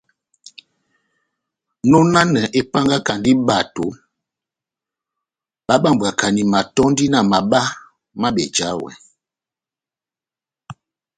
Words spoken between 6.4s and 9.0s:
matɔ́ndi na mabá má bejawɛ.